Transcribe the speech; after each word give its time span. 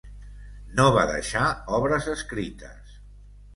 No 0.79 0.85
va 0.95 1.03
deixar 1.11 1.45
obres 1.81 2.11
escrites. 2.17 2.99